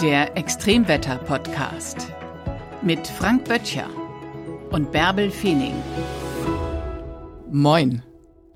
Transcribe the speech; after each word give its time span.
Der 0.00 0.36
Extremwetter-Podcast 0.36 2.12
mit 2.82 3.04
Frank 3.08 3.48
Böttcher 3.48 3.88
und 4.70 4.92
Bärbel 4.92 5.28
Feening. 5.28 5.74
Moin. 7.50 8.04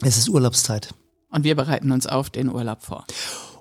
Es 0.03 0.17
ist 0.19 0.29
Urlaubszeit. 0.29 0.95
Und 1.31 1.43
wir 1.43 1.57
bereiten 1.57 1.91
uns 1.91 2.07
auf 2.07 2.31
den 2.31 2.49
Urlaub 2.49 2.83
vor. 2.83 3.07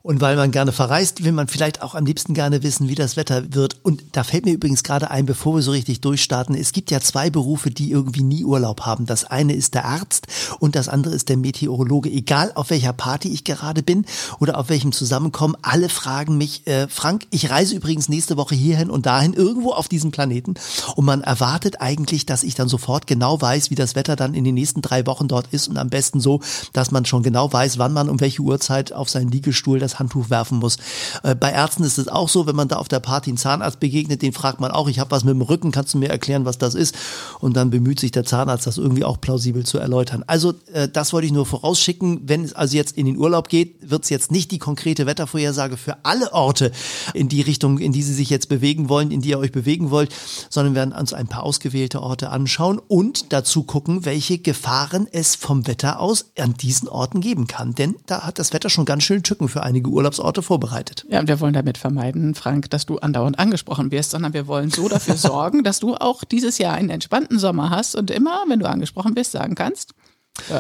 Und 0.03 0.19
weil 0.19 0.35
man 0.35 0.51
gerne 0.51 0.71
verreist, 0.71 1.23
will 1.23 1.31
man 1.31 1.47
vielleicht 1.47 1.81
auch 1.81 1.93
am 1.93 2.05
liebsten 2.05 2.34
gerne 2.34 2.63
wissen, 2.63 2.89
wie 2.89 2.95
das 2.95 3.17
Wetter 3.17 3.54
wird. 3.54 3.77
Und 3.84 4.04
da 4.13 4.23
fällt 4.23 4.45
mir 4.45 4.54
übrigens 4.54 4.84
gerade 4.84 5.11
ein, 5.11 5.25
bevor 5.25 5.55
wir 5.55 5.61
so 5.61 5.71
richtig 5.71 6.02
durchstarten, 6.02 6.55
es 6.55 6.71
gibt 6.71 6.89
ja 6.89 6.99
zwei 7.02 7.29
Berufe, 7.29 7.70
die 7.70 7.91
irgendwie 7.91 8.23
nie 8.23 8.43
Urlaub 8.43 8.81
haben. 8.81 9.05
Das 9.05 9.25
eine 9.25 9.53
ist 9.53 9.75
der 9.75 9.85
Arzt 9.85 10.27
und 10.59 10.75
das 10.75 10.89
andere 10.89 11.13
ist 11.13 11.29
der 11.29 11.38
Meteorologe. 11.38 12.09
Egal 12.09 12.52
auf 12.55 12.71
welcher 12.71 12.93
Party 12.93 13.29
ich 13.29 13.43
gerade 13.43 13.84
bin 13.84 14.05
oder 14.39 14.57
auf 14.57 14.70
welchem 14.70 14.91
Zusammenkommen, 14.91 15.55
alle 15.61 15.89
fragen 15.89 16.38
mich, 16.38 16.65
äh, 16.65 16.88
Frank, 16.88 17.27
ich 17.29 17.52
reise 17.52 17.76
übrigens 17.76 18.09
nächste 18.09 18.38
Woche 18.38 18.55
hierhin 18.55 18.90
und 18.90 19.05
dahin, 19.05 19.34
irgendwo 19.34 19.71
auf 19.71 19.88
diesem 19.88 20.12
Planeten. 20.12 20.55
Und 20.95 21.05
man 21.05 21.21
erwartet 21.21 21.79
eigentlich, 21.79 22.26
dass 22.26 22.43
ich 22.43 22.55
dann 22.55 22.68
sofort 22.68 23.05
genau 23.05 23.40
weiß, 23.40 23.70
wie 23.70 23.76
das 23.76 23.95
Wetter 23.95 24.15
dann 24.15 24.34
in 24.34 24.43
den 24.43 24.55
nächsten 24.55 24.81
drei 24.81 25.05
Wochen 25.05 25.27
dort 25.27 25.48
ist 25.52 25.68
und 25.68 25.77
am 25.77 25.90
besten 25.90 26.20
so, 26.20 26.41
dass 26.73 26.91
man 26.91 27.05
schon 27.05 27.21
genau 27.21 27.52
weiß, 27.54 27.77
wann 27.77 27.93
man 27.93 28.09
um 28.09 28.20
welche 28.20 28.41
Uhrzeit 28.41 28.93
auf 28.93 29.09
seinen 29.09 29.29
Liegestuhl 29.29 29.79
das 29.79 29.91
das 29.91 30.00
Handtuch 30.00 30.30
werfen 30.30 30.59
muss. 30.59 30.77
Äh, 31.23 31.36
bei 31.36 31.52
Ärzten 31.52 31.84
ist 31.84 31.98
es 31.98 32.08
auch 32.08 32.30
so, 32.30 32.48
wenn 32.48 32.55
man 32.55 32.68
da 32.68 32.77
auf 32.77 32.88
der 32.88 32.99
Party 32.99 33.30
einen 33.30 33.38
Zahnarzt 33.38 33.80
begegnet, 33.80 34.22
den 34.22 34.34
fragt 34.34 34.59
man 34.59 34.72
auch, 34.72 34.88
ich 34.88 34.99
habe 34.99 35.12
was 35.12 35.23
mit 35.23 35.34
dem 35.34 35.41
Rücken, 35.41 35.72
kannst 35.72 35.94
du 35.94 35.98
mir 35.98 36.09
erklären, 36.09 36.45
was 36.45 36.58
das 36.58 36.76
ist? 36.76 36.95
Und 37.40 37.55
dann 37.55 37.70
bemüht 37.70 37.99
sich 37.99 38.12
der 38.12 38.23
Zahnarzt, 38.23 38.68
das 38.68 38.77
irgendwie 38.77 39.04
auch 39.04 39.20
plausibel 39.20 39.66
zu 39.66 39.77
erläutern. 39.77 40.23
Also 40.27 40.54
äh, 40.73 40.88
das 40.88 41.13
wollte 41.13 41.27
ich 41.27 41.34
nur 41.34 41.46
vorausschicken. 41.46 42.22
Wenn 42.23 42.44
es 42.44 42.54
also 42.54 42.76
jetzt 42.76 42.98
in 42.98 43.05
den 43.05 43.18
Urlaub 43.18 43.49
geht, 43.49 43.90
wird 43.90 44.04
es 44.04 44.09
jetzt 44.09 44.32
nicht 44.32 44.52
die 44.52 44.59
konkrete 44.59 45.05
Wettervorhersage 45.05 45.77
für 45.77 45.98
alle 46.04 46.34
Orte 46.34 46.71
in 47.13 47.30
die 47.30 47.41
Richtung, 47.41 47.80
in 47.80 47.91
die 47.91 48.04
Sie 48.04 48.13
sich 48.13 48.30
jetzt 48.30 48.49
bewegen 48.49 48.90
wollen, 48.90 49.12
in 49.12 49.21
die 49.21 49.30
ihr 49.30 49.40
euch 49.40 49.52
bewegen 49.52 49.91
wollt, 49.91 50.13
sondern 50.49 50.76
werden 50.76 50.93
uns 50.93 51.13
ein 51.13 51.27
paar 51.27 51.43
ausgewählte 51.43 52.02
Orte 52.02 52.30
anschauen 52.30 52.80
und 52.87 53.34
dazu 53.34 53.63
gucken, 53.63 54.05
welche 54.05 54.37
Gefahren 54.37 55.08
es 55.12 55.35
vom 55.35 55.68
Wetter 55.68 55.99
aus 55.99 56.32
an 56.37 56.54
diesen 56.54 56.87
Orten 56.87 57.21
geben 57.21 57.48
kann. 57.48 57.76
Denn 57.76 57.96
da 58.05 58.21
hat 58.21 58.40
das 58.40 58.54
Wetter 58.54 58.70
schon 58.70 58.85
ganz 58.85 59.04
schön 59.04 59.24
Tücken 59.24 59.49
für 59.49 59.63
einige 59.63 59.80
einige 59.82 59.90
Urlaubsorte 59.90 60.41
vorbereitet. 60.41 61.05
Ja, 61.10 61.20
und 61.20 61.27
wir 61.27 61.40
wollen 61.40 61.54
damit 61.54 61.77
vermeiden, 61.77 62.35
Frank, 62.35 62.70
dass 62.70 62.85
du 62.85 62.99
andauernd 62.99 63.40
angesprochen 63.40 63.91
wirst, 63.91 64.12
sondern 64.12 64.34
wir 64.34 64.47
wollen 64.47 64.69
so 64.69 64.88
dafür 64.88 65.16
sorgen, 65.18 65.63
dass 65.63 65.79
du 65.79 65.96
auch 65.96 66.24
dieses 66.24 66.57
Jahr 66.57 66.75
einen 66.75 66.90
entspannten 66.90 67.40
Sommer 67.40 67.69
hast 67.72 67.96
und 67.96 68.12
immer, 68.12 68.44
wenn 68.47 68.59
du 68.59 68.69
angesprochen 68.69 69.16
bist, 69.16 69.31
sagen 69.31 69.56
kannst, 69.56 69.94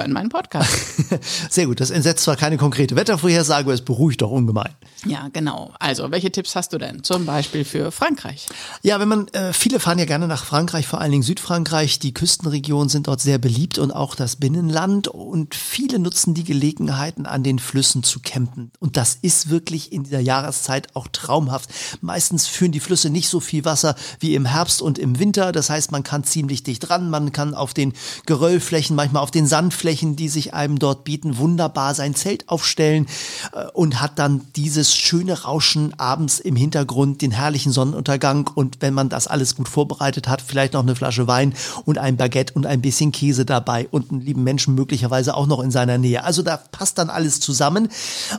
In 0.05 0.13
meinen 0.13 0.29
Podcast. 0.29 0.69
Sehr 1.49 1.65
gut. 1.65 1.79
Das 1.79 1.89
entsetzt 1.89 2.23
zwar 2.23 2.35
keine 2.35 2.57
konkrete 2.57 2.95
Wettervorhersage, 2.95 3.65
aber 3.65 3.73
es 3.73 3.81
beruhigt 3.81 4.21
doch 4.21 4.31
ungemein. 4.31 4.75
Ja, 5.05 5.29
genau. 5.33 5.73
Also, 5.79 6.11
welche 6.11 6.31
Tipps 6.31 6.55
hast 6.55 6.73
du 6.73 6.77
denn? 6.77 7.03
Zum 7.03 7.25
Beispiel 7.25 7.65
für 7.65 7.91
Frankreich? 7.91 8.47
Ja, 8.83 8.99
wenn 8.99 9.07
man, 9.07 9.27
äh, 9.29 9.51
viele 9.53 9.79
fahren 9.79 9.97
ja 9.97 10.05
gerne 10.05 10.27
nach 10.27 10.45
Frankreich, 10.45 10.87
vor 10.87 11.01
allen 11.01 11.11
Dingen 11.11 11.23
Südfrankreich. 11.23 11.99
Die 11.99 12.13
Küstenregionen 12.13 12.89
sind 12.89 13.07
dort 13.07 13.21
sehr 13.21 13.37
beliebt 13.37 13.79
und 13.79 13.91
auch 13.91 14.15
das 14.15 14.35
Binnenland. 14.35 15.07
Und 15.07 15.55
viele 15.55 15.97
nutzen 15.99 16.33
die 16.33 16.43
Gelegenheiten, 16.43 17.25
an 17.25 17.43
den 17.43 17.59
Flüssen 17.59 18.03
zu 18.03 18.19
campen. 18.19 18.71
Und 18.79 18.97
das 18.97 19.17
ist 19.21 19.49
wirklich 19.49 19.91
in 19.91 20.03
dieser 20.03 20.19
Jahreszeit 20.19 20.95
auch 20.95 21.07
traumhaft. 21.07 21.69
Meistens 22.01 22.47
führen 22.47 22.71
die 22.71 22.79
Flüsse 22.79 23.09
nicht 23.09 23.29
so 23.29 23.39
viel 23.39 23.65
Wasser 23.65 23.95
wie 24.19 24.35
im 24.35 24.45
Herbst 24.45 24.81
und 24.81 24.99
im 24.99 25.17
Winter. 25.19 25.51
Das 25.51 25.69
heißt, 25.69 25.91
man 25.91 26.03
kann 26.03 26.23
ziemlich 26.23 26.63
dicht 26.63 26.87
dran. 26.87 27.09
Man 27.09 27.31
kann 27.31 27.55
auf 27.55 27.73
den 27.73 27.93
Geröllflächen, 28.25 28.95
manchmal 28.95 29.23
auf 29.23 29.31
den 29.31 29.47
Sand 29.47 29.70
Sandflächen, 29.71 30.17
die 30.17 30.27
sich 30.27 30.53
einem 30.53 30.79
dort 30.79 31.05
bieten, 31.05 31.37
wunderbar 31.37 31.95
sein 31.95 32.13
Zelt 32.13 32.49
aufstellen 32.49 33.07
äh, 33.53 33.67
und 33.73 34.01
hat 34.01 34.19
dann 34.19 34.41
dieses 34.57 34.93
schöne 34.93 35.43
Rauschen 35.43 35.97
abends 35.97 36.39
im 36.39 36.57
Hintergrund, 36.57 37.21
den 37.21 37.31
herrlichen 37.31 37.71
Sonnenuntergang 37.71 38.49
und 38.53 38.81
wenn 38.81 38.93
man 38.93 39.07
das 39.07 39.27
alles 39.27 39.55
gut 39.55 39.69
vorbereitet 39.69 40.27
hat, 40.27 40.41
vielleicht 40.41 40.73
noch 40.73 40.83
eine 40.83 40.95
Flasche 40.95 41.27
Wein 41.27 41.53
und 41.85 41.97
ein 41.97 42.17
Baguette 42.17 42.53
und 42.53 42.65
ein 42.65 42.81
bisschen 42.81 43.13
Käse 43.13 43.45
dabei 43.45 43.87
und 43.91 44.11
einen 44.11 44.19
lieben 44.19 44.43
Menschen 44.43 44.75
möglicherweise 44.75 45.35
auch 45.35 45.47
noch 45.47 45.61
in 45.61 45.71
seiner 45.71 45.97
Nähe. 45.97 46.25
Also 46.25 46.41
da 46.41 46.57
passt 46.57 46.97
dann 46.97 47.09
alles 47.09 47.39
zusammen 47.39 47.87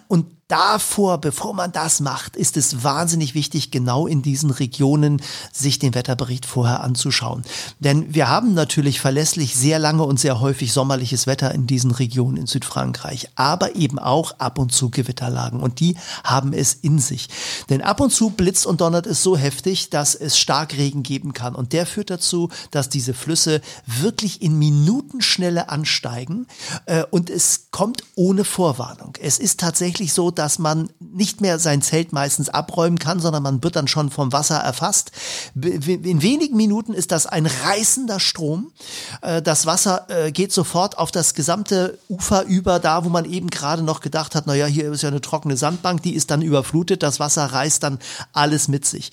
und 0.09 0.27
davor, 0.49 1.19
bevor 1.19 1.55
man 1.55 1.73
das 1.73 2.01
macht, 2.01 2.37
ist 2.37 2.57
es 2.57 2.85
wahnsinnig 2.85 3.35
wichtig, 3.35 3.71
genau 3.71 4.07
in 4.07 4.23
diesen 4.23 4.51
Regionen 4.51 5.23
sich 5.53 5.79
den 5.79 5.95
Wetterbericht 5.95 6.47
vorher 6.47 6.83
anzuschauen. 6.83 7.43
Denn 7.81 8.15
wir 8.15 8.29
haben 8.29 8.53
natürlich 8.53 9.01
verlässlich 9.01 9.57
sehr 9.57 9.79
lange 9.79 10.03
und 10.03 10.21
sehr 10.21 10.41
häufig 10.41 10.73
sommerliches 10.73 11.27
Wetter 11.27 11.55
in 11.55 11.67
diesen 11.67 11.91
Regionen 11.91 12.37
in 12.37 12.47
Südfrankreich, 12.47 13.29
aber 13.35 13.77
eben 13.77 13.99
auch 13.99 14.39
ab 14.39 14.59
und 14.59 14.73
zu 14.73 14.91
Gewitterlagen 14.91 15.61
und 15.61 15.81
die 15.81 15.97
haben 16.25 16.53
es 16.53 16.75
in 16.75 16.99
sich. 16.99 17.29
Denn 17.71 17.81
ab 17.81 18.01
und 18.01 18.11
zu 18.11 18.31
blitzt 18.31 18.67
und 18.67 18.81
donnert 18.81 19.07
es 19.07 19.23
so 19.23 19.37
heftig, 19.37 19.91
dass 19.91 20.15
es 20.15 20.39
Starkregen 20.39 21.03
geben 21.03 21.33
kann 21.33 21.55
und 21.55 21.73
der 21.73 21.87
führt 21.87 22.11
dazu, 22.11 22.51
dass 22.71 22.89
diese 22.89 23.15
Flüsse 23.15 23.63
wirklich 23.87 24.43
in 24.43 24.59
Minutenschnelle 24.59 25.69
ansteigen 25.69 26.47
äh, 26.87 27.05
und 27.11 27.31
es 27.31 27.69
kommt 27.71 28.05
ohne 28.17 28.45
Vorwarnung. 28.45 29.17
Es 29.21 29.39
ist 29.39 29.61
tatsächlich 29.61 30.13
so, 30.13 30.31
dass 30.39 30.59
man 30.59 30.91
nicht 31.01 31.41
mehr 31.41 31.59
sein 31.59 31.83
Zelt 31.83 32.13
meistens 32.13 32.49
abräumen 32.49 32.99
kann, 32.99 33.21
sondern 33.21 33.43
man 33.43 33.63
wird 33.63 33.77
dann 33.77 33.89
schon 33.89 34.11
vom 34.11 34.33
Wasser 34.33 34.57
erfasst. 34.57 35.13
In 35.55 36.23
wenigen 36.23 36.57
Minuten 36.57 36.95
ist 36.95 37.13
das 37.13 37.27
ein 37.27 37.47
reißender 37.47 38.21
Strom. 38.21 38.73
Äh, 39.23 39.43
das 39.43 39.67
Wasser 39.67 40.07
äh, 40.09 40.33
geht 40.33 40.53
sofort 40.53 40.99
auf 40.99 41.11
das 41.11 41.35
gesamte 41.35 41.99
Ufer 42.09 42.45
über, 42.45 42.79
da 42.79 43.05
wo 43.05 43.09
man 43.09 43.25
eben 43.25 43.51
gerade 43.51 43.83
noch 43.83 44.01
gedacht 44.01 44.35
hat, 44.35 44.47
naja, 44.47 44.67
hier 44.67 44.93
ist 44.93 45.03
ja 45.03 45.09
eine 45.09 45.21
trockene 45.21 45.57
Sandbank, 45.57 46.03
die 46.03 46.15
ist 46.15 46.31
dann 46.31 46.43
überflutet, 46.43 47.03
das 47.03 47.21
Wasser 47.21 47.47
reißt 47.47 47.83
dann 47.83 47.99
alles 48.33 48.69
mit 48.69 48.85
sich. 48.85 49.11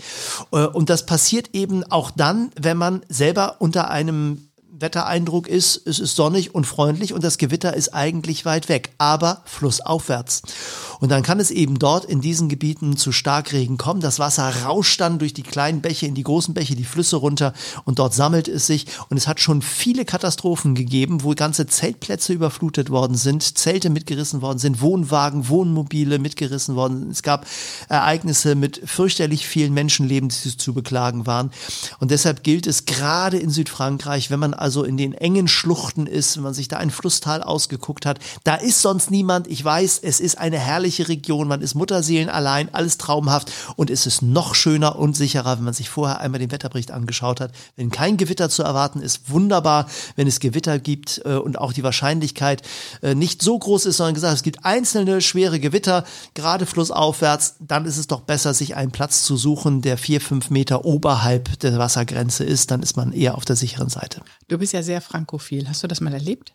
Äh, 0.52 0.66
und 0.66 0.90
das 0.90 1.06
passiert 1.06 1.50
eben 1.54 1.84
auch 1.92 2.12
dann, 2.12 2.52
wenn 2.60 2.78
man 2.78 3.02
selber 3.10 3.58
unter 3.60 3.90
einem 3.90 4.49
Wettereindruck 4.82 5.48
ist, 5.48 5.82
es 5.86 6.00
ist 6.00 6.16
sonnig 6.16 6.54
und 6.54 6.66
freundlich 6.66 7.14
und 7.14 7.24
das 7.24 7.38
Gewitter 7.38 7.74
ist 7.74 7.94
eigentlich 7.94 8.46
weit 8.46 8.70
weg, 8.70 8.92
aber 8.98 9.42
flussaufwärts. 9.46 10.44
Und 11.00 11.10
dann 11.10 11.24
kann 11.24 11.40
es 11.40 11.52
eben 11.52 11.80
dort 11.80 12.06
in 12.06 12.22
diesen 12.22 12.50
Gebieten 12.50 12.98
zu 12.98 13.12
Starkregen 13.12 13.78
kommen. 13.78 14.02
Das 14.02 14.20
Wasser 14.20 14.64
rauscht 14.66 15.02
dann 15.02 15.18
durch 15.18 15.34
die 15.34 15.44
kleinen 15.44 15.82
Bäche 15.82 16.06
in 16.06 16.16
die 16.16 16.24
großen 16.24 16.54
Bäche, 16.54 16.76
die 16.76 16.84
Flüsse 16.84 17.16
runter 17.16 17.54
und 17.86 18.00
dort 18.00 18.14
sammelt 18.14 18.48
es 18.48 18.68
sich. 18.68 18.86
Und 19.10 19.18
es 19.18 19.28
hat 19.28 19.40
schon 19.40 19.62
viele 19.62 20.06
Katastrophen 20.06 20.76
gegeben, 20.76 21.24
wo 21.24 21.34
ganze 21.40 21.68
Zeltplätze 21.68 22.34
überflutet 22.34 22.90
worden 22.90 23.16
sind, 23.16 23.58
Zelte 23.58 23.90
mitgerissen 23.90 24.42
worden 24.42 24.60
sind, 24.60 24.82
Wohnwagen, 24.82 25.48
Wohnmobile 25.50 26.20
mitgerissen 26.20 26.76
worden 26.76 27.00
sind. 27.00 27.12
Es 27.12 27.24
gab 27.24 27.46
Ereignisse 27.88 28.56
mit 28.56 28.82
fürchterlich 28.86 29.48
vielen 29.48 29.74
Menschenleben, 29.74 30.30
die 30.30 30.58
zu 30.58 30.74
beklagen 30.74 31.26
waren. 31.26 31.52
Und 32.00 32.12
deshalb 32.12 32.44
gilt 32.44 32.68
es 32.68 32.86
gerade 32.86 33.38
in 33.38 33.50
Südfrankreich, 33.50 34.30
wenn 34.30 34.40
man 34.40 34.54
also 34.54 34.69
in 34.84 34.98
den 34.98 35.14
engen 35.14 35.48
Schluchten 35.48 36.08
ist, 36.08 36.38
wenn 36.38 36.44
man 36.44 36.54
sich 36.54 36.68
da 36.68 36.78
ein 36.78 36.92
Flusstal 36.92 37.44
ausgeguckt 37.44 38.06
hat, 38.06 38.20
da 38.44 38.56
ist 38.56 38.82
sonst 38.82 39.12
niemand. 39.12 39.48
Ich 39.48 39.64
weiß, 39.64 40.00
es 40.04 40.20
ist 40.20 40.38
eine 40.38 40.58
herrliche 40.60 41.08
Region, 41.08 41.48
man 41.48 41.62
ist 41.62 41.76
Mutterseelen 41.76 42.30
allein, 42.30 42.74
alles 42.74 42.98
traumhaft 42.98 43.52
und 43.76 43.90
es 43.90 44.06
ist 44.06 44.22
noch 44.22 44.56
schöner 44.56 44.98
und 44.98 45.16
sicherer, 45.16 45.58
wenn 45.58 45.66
man 45.66 45.74
sich 45.74 45.90
vorher 45.90 46.20
einmal 46.20 46.40
den 46.40 46.52
Wetterbericht 46.52 46.92
angeschaut 46.92 47.42
hat. 47.42 47.52
Wenn 47.76 47.90
kein 47.90 48.18
Gewitter 48.18 48.50
zu 48.50 48.64
erwarten 48.64 49.02
ist, 49.02 49.30
wunderbar. 49.30 49.88
Wenn 50.16 50.28
es 50.28 50.40
Gewitter 50.40 50.80
gibt 50.80 51.22
äh, 51.26 51.36
und 51.36 51.58
auch 51.58 51.74
die 51.74 51.84
Wahrscheinlichkeit 51.84 52.62
äh, 53.02 53.16
nicht 53.16 53.42
so 53.42 53.58
groß 53.58 53.86
ist, 53.86 53.98
sondern 53.98 54.14
gesagt, 54.14 54.36
es 54.36 54.44
gibt 54.44 54.66
einzelne 54.66 55.22
schwere 55.22 55.60
Gewitter, 55.60 56.04
gerade 56.34 56.66
flussaufwärts, 56.66 57.56
dann 57.60 57.86
ist 57.86 57.98
es 57.98 58.08
doch 58.08 58.22
besser, 58.22 58.54
sich 58.54 58.76
einen 58.76 58.92
Platz 58.92 59.24
zu 59.24 59.38
suchen, 59.38 59.82
der 59.82 59.98
vier, 59.98 60.22
fünf 60.22 60.50
Meter 60.50 60.86
oberhalb 60.86 61.60
der 61.60 61.78
Wassergrenze 61.78 62.44
ist. 62.44 62.72
Dann 62.72 62.84
ist 62.84 62.98
man 62.98 63.12
eher 63.12 63.36
auf 63.36 63.46
der 63.46 63.56
sicheren 63.56 63.90
Seite. 63.90 64.22
Du 64.48 64.58
bist 64.60 64.74
ja 64.74 64.84
sehr 64.84 65.02
frankophil. 65.02 65.68
Hast 65.68 65.84
du 65.84 65.88
das 65.88 66.02
mal 66.02 66.14
erlebt? 66.14 66.54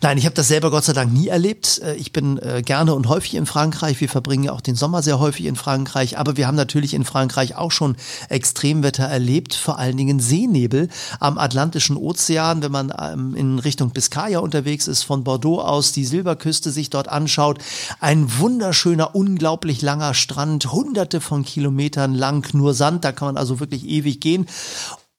Nein, 0.00 0.16
ich 0.16 0.24
habe 0.24 0.34
das 0.34 0.48
selber 0.48 0.70
Gott 0.70 0.84
sei 0.84 0.94
Dank 0.94 1.12
nie 1.12 1.28
erlebt. 1.28 1.80
Äh, 1.84 1.94
ich 1.96 2.12
bin 2.12 2.38
äh, 2.38 2.62
gerne 2.62 2.94
und 2.94 3.08
häufig 3.08 3.34
in 3.34 3.44
Frankreich. 3.44 4.00
Wir 4.00 4.08
verbringen 4.08 4.44
ja 4.44 4.52
auch 4.52 4.62
den 4.62 4.76
Sommer 4.76 5.02
sehr 5.02 5.18
häufig 5.18 5.44
in 5.44 5.56
Frankreich. 5.56 6.18
Aber 6.18 6.38
wir 6.38 6.46
haben 6.46 6.56
natürlich 6.56 6.94
in 6.94 7.04
Frankreich 7.04 7.54
auch 7.54 7.70
schon 7.70 7.96
Extremwetter 8.30 9.04
erlebt, 9.04 9.54
vor 9.54 9.78
allen 9.78 9.96
Dingen 9.96 10.20
Seenebel 10.20 10.88
am 11.20 11.36
Atlantischen 11.36 11.98
Ozean. 11.98 12.62
Wenn 12.62 12.72
man 12.72 12.94
ähm, 12.98 13.34
in 13.34 13.58
Richtung 13.58 13.90
Biscaya 13.90 14.38
unterwegs 14.38 14.88
ist, 14.88 15.02
von 15.02 15.22
Bordeaux 15.22 15.60
aus 15.60 15.92
die 15.92 16.06
Silberküste 16.06 16.70
sich 16.70 16.88
dort 16.88 17.08
anschaut. 17.08 17.58
Ein 18.00 18.38
wunderschöner, 18.38 19.14
unglaublich 19.14 19.82
langer 19.82 20.14
Strand, 20.14 20.72
hunderte 20.72 21.20
von 21.20 21.44
Kilometern 21.44 22.14
lang, 22.14 22.48
nur 22.54 22.72
Sand. 22.72 23.04
Da 23.04 23.12
kann 23.12 23.28
man 23.28 23.36
also 23.36 23.60
wirklich 23.60 23.86
ewig 23.86 24.20
gehen. 24.20 24.46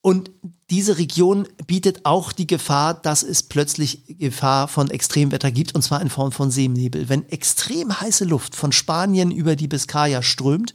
Und 0.03 0.31
diese 0.69 0.97
Region 0.97 1.47
bietet 1.65 2.05
auch 2.05 2.33
die 2.33 2.45
Gefahr, 2.45 2.93
dass 2.93 3.23
es 3.23 3.41
plötzlich 3.41 4.01
Gefahr 4.19 4.67
von 4.67 4.89
Extremwetter 4.91 5.49
gibt, 5.49 5.75
und 5.75 5.81
zwar 5.81 6.01
in 6.01 6.09
Form 6.09 6.33
von 6.33 6.51
Seenebel. 6.51 7.07
Wenn 7.07 7.29
extrem 7.29 8.01
heiße 8.01 8.25
Luft 8.25 8.53
von 8.53 8.73
Spanien 8.73 9.31
über 9.31 9.55
die 9.55 9.69
Biskaya 9.69 10.21
strömt 10.21 10.73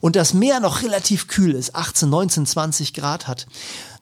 und 0.00 0.16
das 0.16 0.32
Meer 0.32 0.60
noch 0.60 0.80
relativ 0.80 1.28
kühl 1.28 1.52
ist, 1.52 1.74
18, 1.74 2.08
19, 2.08 2.46
20 2.46 2.94
Grad 2.94 3.28
hat, 3.28 3.46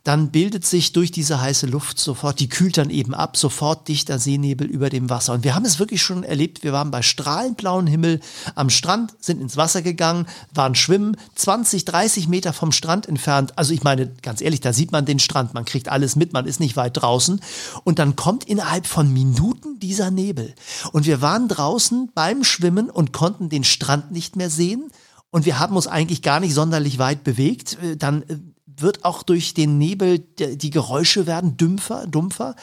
dann 0.05 0.31
bildet 0.31 0.67
sich 0.67 0.93
durch 0.93 1.13
diese 1.13 1.41
heiße 1.41 1.67
Luft 1.67 1.99
sofort, 1.99 2.41
die 2.41 2.49
kühlt 2.49 2.77
dann 2.77 2.91
eben 2.91 3.15
ab, 3.15 3.37
sofort 3.37 3.87
dichter 3.87 4.19
Seenebel 4.19 4.67
über 4.67 4.91
dem 4.91 5.09
Wasser. 5.11 5.33
Und 5.33 5.45
wir 5.45 5.55
haben 5.55 5.65
es 5.65 5.79
wirklich 5.79 6.03
schon 6.03 6.25
erlebt, 6.25 6.65
wir 6.65 6.73
waren 6.73 6.91
bei 6.91 7.03
strahlend 7.03 7.57
blauen 7.57 7.87
Himmel 7.87 8.21
am 8.57 8.69
Strand, 8.69 9.15
sind 9.21 9.41
ins 9.41 9.57
Wasser 9.57 9.81
gegangen, 9.81 10.27
waren 10.53 10.75
schwimmen, 10.75 11.17
20, 11.37 11.85
30 11.85 12.27
Meter 12.27 12.53
vom 12.53 12.73
Strand 12.73 13.07
entfernt. 13.09 13.57
Also 13.57 13.73
ich 13.75 13.85
meine, 13.85 14.09
ganz 14.23 14.41
ehrlich, 14.41 14.61
da 14.61 14.73
sieht 14.73 14.91
man 14.91 15.05
den 15.05 15.21
Strand, 15.21 15.55
man 15.55 15.65
kriegt 15.65 15.89
alles 15.89 16.17
mit, 16.17 16.33
man 16.33 16.47
ist 16.47 16.59
nicht 16.59 16.77
weit 16.77 16.97
draußen. 16.97 17.41
Und 17.85 18.01
dann 18.01 18.17
kommt 18.17 18.45
innerhalb 18.45 18.87
von 18.87 19.13
Minuten 19.13 19.79
dieser 19.79 20.11
Nebel. 20.11 20.55
Und 20.91 21.07
wir 21.07 21.23
waren 21.23 21.47
draußen 21.47 22.11
beim 22.13 22.43
Schwimmen 22.43 22.91
und 22.91 23.13
konnten 23.13 23.49
den 23.49 23.63
Strand 23.63 24.11
nicht 24.11 24.35
mehr 24.35 24.51
sehen. 24.51 24.91
Und 25.31 25.47
wir 25.47 25.59
haben 25.59 25.77
uns 25.77 25.87
eigentlich 25.87 26.23
gar 26.23 26.41
nicht 26.41 26.55
sonderlich 26.55 26.99
weit 26.99 27.25
bewegt. 27.25 27.79
Äh, 27.83 27.97
dann 27.97 28.23
äh, 28.23 28.37
wird 28.83 29.05
auch 29.05 29.23
durch 29.23 29.55
den 29.55 29.79
Nebel, 29.79 30.21
die 30.39 30.71
Geräusche 30.71 31.27
werden 31.27 31.57
dümpfer, 31.57 32.07
dumpfer. 32.07 32.55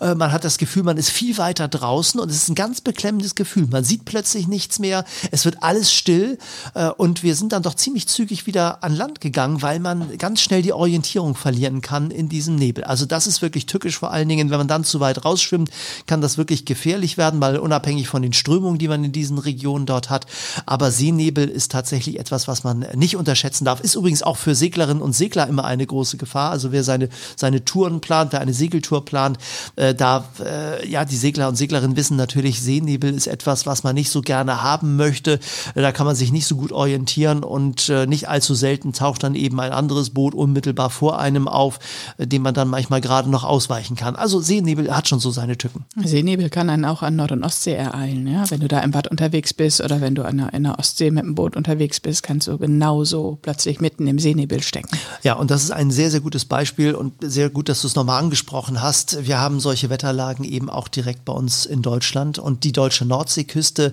Äh, 0.00 0.14
man 0.14 0.32
hat 0.32 0.44
das 0.44 0.58
Gefühl, 0.58 0.82
man 0.82 0.96
ist 0.96 1.10
viel 1.10 1.38
weiter 1.38 1.68
draußen 1.68 2.20
und 2.20 2.30
es 2.30 2.36
ist 2.36 2.48
ein 2.48 2.54
ganz 2.54 2.80
beklemmendes 2.80 3.34
Gefühl. 3.34 3.66
Man 3.70 3.84
sieht 3.84 4.04
plötzlich 4.04 4.48
nichts 4.48 4.78
mehr, 4.78 5.04
es 5.30 5.44
wird 5.44 5.62
alles 5.62 5.92
still 5.92 6.38
äh, 6.74 6.88
und 6.88 7.22
wir 7.22 7.34
sind 7.34 7.52
dann 7.52 7.62
doch 7.62 7.74
ziemlich 7.74 8.08
zügig 8.08 8.46
wieder 8.46 8.82
an 8.82 8.94
Land 8.94 9.20
gegangen, 9.20 9.62
weil 9.62 9.80
man 9.80 10.18
ganz 10.18 10.40
schnell 10.40 10.62
die 10.62 10.72
Orientierung 10.72 11.34
verlieren 11.34 11.80
kann 11.80 12.10
in 12.10 12.28
diesem 12.28 12.56
Nebel. 12.56 12.84
Also 12.84 13.06
das 13.06 13.26
ist 13.26 13.42
wirklich 13.42 13.66
tückisch 13.66 13.98
vor 13.98 14.12
allen 14.12 14.28
Dingen, 14.28 14.50
wenn 14.50 14.58
man 14.58 14.68
dann 14.68 14.84
zu 14.84 15.00
weit 15.00 15.24
rausschwimmt, 15.24 15.70
kann 16.06 16.20
das 16.20 16.38
wirklich 16.38 16.64
gefährlich 16.64 17.16
werden, 17.16 17.40
weil 17.40 17.58
unabhängig 17.58 18.08
von 18.08 18.22
den 18.22 18.32
Strömungen, 18.32 18.78
die 18.78 18.88
man 18.88 19.04
in 19.04 19.12
diesen 19.12 19.38
Regionen 19.38 19.86
dort 19.86 20.10
hat. 20.10 20.26
Aber 20.66 20.90
Seenebel 20.90 21.48
ist 21.48 21.72
tatsächlich 21.72 22.18
etwas, 22.18 22.48
was 22.48 22.64
man 22.64 22.86
nicht 22.94 23.16
unterschätzen 23.16 23.64
darf. 23.64 23.80
Ist 23.80 23.94
übrigens 23.94 24.22
auch 24.22 24.36
für 24.36 24.54
Seglerinnen 24.54 25.02
und 25.02 25.14
Segler 25.14 25.46
immer 25.46 25.64
eine 25.68 25.86
große 25.86 26.16
Gefahr. 26.16 26.50
Also 26.50 26.72
wer 26.72 26.82
seine, 26.82 27.08
seine 27.36 27.64
Touren 27.64 28.00
plant, 28.00 28.32
wer 28.32 28.40
eine 28.40 28.52
Segeltour 28.52 29.04
plant, 29.04 29.38
äh, 29.76 29.94
da, 29.94 30.24
äh, 30.44 30.88
ja, 30.88 31.04
die 31.04 31.16
Segler 31.16 31.48
und 31.48 31.56
Seglerinnen 31.56 31.96
wissen 31.96 32.16
natürlich, 32.16 32.60
Seenebel 32.60 33.14
ist 33.14 33.26
etwas, 33.26 33.66
was 33.66 33.84
man 33.84 33.94
nicht 33.94 34.10
so 34.10 34.20
gerne 34.20 34.62
haben 34.62 34.96
möchte. 34.96 35.38
Äh, 35.74 35.82
da 35.82 35.92
kann 35.92 36.06
man 36.06 36.16
sich 36.16 36.32
nicht 36.32 36.46
so 36.46 36.56
gut 36.56 36.72
orientieren 36.72 37.44
und 37.44 37.88
äh, 37.88 38.06
nicht 38.06 38.28
allzu 38.28 38.54
selten 38.54 38.92
taucht 38.92 39.22
dann 39.22 39.34
eben 39.34 39.60
ein 39.60 39.72
anderes 39.72 40.10
Boot 40.10 40.34
unmittelbar 40.34 40.90
vor 40.90 41.18
einem 41.18 41.48
auf, 41.48 41.78
äh, 42.16 42.26
dem 42.26 42.42
man 42.42 42.54
dann 42.54 42.68
manchmal 42.68 43.00
gerade 43.00 43.30
noch 43.30 43.44
ausweichen 43.44 43.96
kann. 43.96 44.16
Also 44.16 44.40
Seenebel 44.40 44.94
hat 44.94 45.08
schon 45.08 45.20
so 45.20 45.30
seine 45.30 45.56
Tücken. 45.56 45.84
Seenebel 45.96 46.50
kann 46.50 46.70
einen 46.70 46.84
auch 46.84 47.02
an 47.02 47.16
Nord- 47.16 47.32
und 47.32 47.44
Ostsee 47.44 47.74
ereilen, 47.74 48.26
ja. 48.26 48.50
Wenn 48.50 48.60
du 48.60 48.68
da 48.68 48.80
im 48.80 48.90
Bad 48.90 49.08
unterwegs 49.08 49.54
bist 49.54 49.80
oder 49.80 50.00
wenn 50.00 50.14
du 50.14 50.24
an 50.24 50.38
der, 50.38 50.54
in 50.54 50.64
der 50.64 50.78
Ostsee 50.78 51.10
mit 51.10 51.24
dem 51.24 51.34
Boot 51.34 51.56
unterwegs 51.56 52.00
bist, 52.00 52.22
kannst 52.22 52.48
du 52.48 52.58
genauso 52.58 53.38
plötzlich 53.42 53.80
mitten 53.80 54.06
im 54.06 54.18
Seenebel 54.18 54.62
stecken. 54.62 54.96
Ja, 55.22 55.34
und 55.34 55.50
das 55.50 55.57
ist 55.64 55.70
ein 55.70 55.90
sehr, 55.90 56.10
sehr 56.10 56.20
gutes 56.20 56.44
Beispiel 56.44 56.94
und 56.94 57.14
sehr 57.20 57.50
gut, 57.50 57.68
dass 57.68 57.82
du 57.82 57.86
es 57.86 57.94
nochmal 57.94 58.22
angesprochen 58.22 58.82
hast. 58.82 59.26
Wir 59.26 59.40
haben 59.40 59.60
solche 59.60 59.90
Wetterlagen 59.90 60.44
eben 60.44 60.68
auch 60.68 60.88
direkt 60.88 61.24
bei 61.24 61.32
uns 61.32 61.66
in 61.66 61.82
Deutschland 61.82 62.38
und 62.38 62.64
die 62.64 62.72
deutsche 62.72 63.04
Nordseeküste 63.04 63.92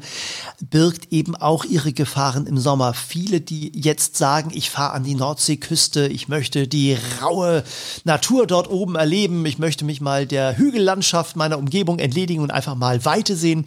birgt 0.69 1.12
eben 1.12 1.35
auch 1.35 1.65
ihre 1.65 1.94
Gefahren 1.94 2.47
im 2.47 2.57
Sommer. 2.57 2.94
Viele, 2.94 3.41
die 3.41 3.71
jetzt 3.73 4.17
sagen, 4.17 4.51
ich 4.53 4.69
fahre 4.69 4.94
an 4.94 5.03
die 5.03 5.15
Nordseeküste, 5.15 6.07
ich 6.07 6.27
möchte 6.27 6.67
die 6.67 6.97
raue 7.21 7.63
Natur 8.03 8.47
dort 8.47 8.69
oben 8.69 8.95
erleben, 8.95 9.45
ich 9.45 9.59
möchte 9.59 9.85
mich 9.85 10.01
mal 10.01 10.25
der 10.25 10.57
Hügellandschaft 10.57 11.35
meiner 11.35 11.57
Umgebung 11.57 12.00
entledigen 12.00 12.44
und 12.44 12.51
einfach 12.51 12.75
mal 12.75 13.06
Weite 13.06 13.35
sehen. 13.35 13.65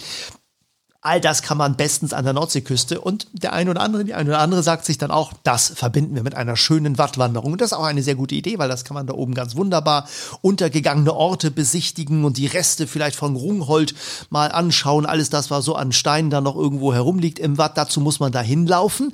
All 1.00 1.20
das 1.20 1.42
kann 1.42 1.56
man 1.56 1.76
bestens 1.76 2.12
an 2.12 2.24
der 2.24 2.32
Nordseeküste 2.32 3.00
und 3.00 3.28
der 3.32 3.52
eine 3.52 3.70
oder 3.70 3.82
andere, 3.82 4.04
die 4.04 4.14
eine 4.14 4.30
oder 4.30 4.40
andere 4.40 4.64
sagt 4.64 4.84
sich 4.84 4.98
dann 4.98 5.12
auch, 5.12 5.32
das 5.44 5.68
verbinden 5.68 6.16
wir 6.16 6.24
mit 6.24 6.34
einer 6.34 6.56
schönen 6.56 6.98
Wattwanderung. 6.98 7.52
Und 7.52 7.60
das 7.60 7.70
ist 7.70 7.78
auch 7.78 7.84
eine 7.84 8.02
sehr 8.02 8.16
gute 8.16 8.34
Idee, 8.34 8.58
weil 8.58 8.68
das 8.68 8.84
kann 8.84 8.96
man 8.96 9.06
da 9.06 9.14
oben 9.14 9.34
ganz 9.34 9.54
wunderbar 9.54 10.08
untergegangene 10.40 11.14
Orte 11.14 11.52
besichtigen 11.52 12.24
und 12.24 12.36
die 12.36 12.48
Reste 12.48 12.88
vielleicht 12.88 13.14
von 13.14 13.36
Rungholt 13.36 13.94
mal 14.30 14.50
anschauen. 14.50 15.06
Alles 15.06 15.30
das, 15.30 15.52
was 15.52 15.64
so 15.64 15.76
an 15.76 15.92
Steinen 15.92 16.30
da 16.30 16.40
noch 16.40 16.56
irgendwo 16.56 16.92
herumliegt 16.92 17.38
im 17.38 17.58
Watt, 17.58 17.78
dazu 17.78 18.00
muss 18.00 18.18
man 18.18 18.32
da 18.32 18.40
hinlaufen. 18.40 19.12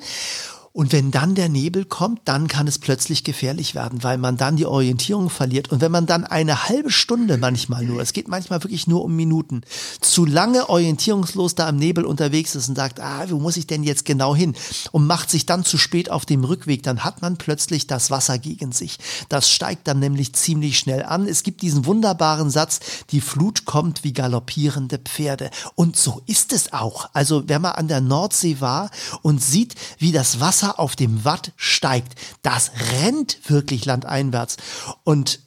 Und 0.75 0.91
wenn 0.91 1.09
dann 1.09 1.35
der 1.35 1.47
Nebel 1.47 1.85
kommt, 1.85 2.19
dann 2.25 2.49
kann 2.49 2.67
es 2.67 2.79
plötzlich 2.79 3.23
gefährlich 3.23 3.75
werden, 3.75 4.03
weil 4.03 4.17
man 4.17 4.35
dann 4.35 4.57
die 4.57 4.65
Orientierung 4.65 5.29
verliert. 5.29 5.71
Und 5.71 5.79
wenn 5.79 5.91
man 5.91 6.05
dann 6.05 6.25
eine 6.25 6.67
halbe 6.67 6.91
Stunde 6.91 7.37
manchmal 7.37 7.85
nur, 7.85 8.01
es 8.01 8.11
geht 8.11 8.27
manchmal 8.27 8.61
wirklich 8.61 8.85
nur 8.85 9.05
um 9.05 9.15
Minuten, 9.15 9.61
zu 10.01 10.25
lange 10.25 10.67
orientierungslos 10.67 11.55
da 11.55 11.69
im 11.69 11.77
Nebel 11.77 12.03
unterwegs 12.03 12.55
ist 12.55 12.67
und 12.67 12.75
sagt, 12.75 12.99
ah, 12.99 13.23
wo 13.29 13.39
muss 13.39 13.55
ich 13.55 13.67
denn 13.67 13.83
jetzt 13.83 14.03
genau 14.03 14.35
hin? 14.35 14.53
Und 14.91 15.07
macht 15.07 15.29
sich 15.29 15.45
dann 15.45 15.63
zu 15.63 15.77
spät 15.77 16.11
auf 16.11 16.25
dem 16.25 16.43
Rückweg, 16.43 16.83
dann 16.83 17.05
hat 17.05 17.21
man 17.21 17.37
plötzlich 17.37 17.87
das 17.87 18.11
Wasser 18.11 18.37
gegen 18.37 18.73
sich. 18.73 18.97
Das 19.29 19.49
steigt 19.49 19.87
dann 19.87 19.99
nämlich 19.99 20.33
ziemlich 20.33 20.77
schnell 20.77 21.03
an. 21.03 21.25
Es 21.25 21.43
gibt 21.43 21.61
diesen 21.61 21.85
wunderbaren 21.85 22.49
Satz, 22.49 22.81
die 23.11 23.21
Flut 23.21 23.63
kommt 23.63 24.03
wie 24.03 24.11
galoppierende 24.11 24.97
Pferde. 24.97 25.51
Und 25.75 25.95
so 25.95 26.21
ist 26.25 26.51
es 26.51 26.73
auch. 26.73 27.09
Also 27.13 27.47
wenn 27.47 27.61
man 27.61 27.71
an 27.71 27.87
der 27.87 28.01
Nordsee 28.01 28.57
war 28.59 28.91
und 29.21 29.41
sieht, 29.41 29.75
wie 29.99 30.11
das 30.11 30.41
Wasser 30.41 30.64
Wasser 30.65 30.79
auf 30.79 30.95
dem 30.95 31.25
Watt 31.25 31.51
steigt. 31.55 32.15
Das 32.41 32.71
rennt 33.01 33.37
wirklich 33.49 33.85
landeinwärts. 33.85 34.57
Und 35.03 35.39